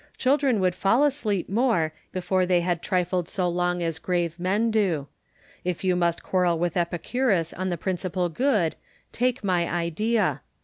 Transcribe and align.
Children 0.17 0.59
would 0.61 0.73
fall 0.73 1.03
asleep 1.03 1.47
before 2.11 2.45
they 2.47 2.61
had 2.61 2.81
trifled 2.81 3.29
so 3.29 3.47
long 3.47 3.83
as 3.83 3.99
grave 3.99 4.39
men 4.39 4.71
do. 4.71 5.05
If 5.63 5.83
you 5.83 5.95
must 5.95 6.23
quarrel 6.23 6.57
with 6.57 6.75
Epicurus 6.75 7.53
on 7.53 7.69
the 7.69 7.77
principal 7.77 8.27
good, 8.27 8.75
take 9.11 9.43
my 9.43 9.69
idea. 9.69 10.41